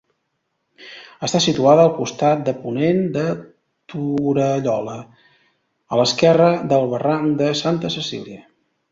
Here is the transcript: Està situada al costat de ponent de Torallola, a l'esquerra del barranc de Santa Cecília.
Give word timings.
Està 1.25 1.39
situada 1.45 1.81
al 1.89 1.89
costat 1.97 2.39
de 2.47 2.53
ponent 2.63 3.03
de 3.17 3.25
Torallola, 3.93 4.95
a 5.93 5.99
l'esquerra 6.01 6.47
del 6.73 6.87
barranc 6.95 7.37
de 7.43 7.51
Santa 7.61 7.93
Cecília. 7.97 8.41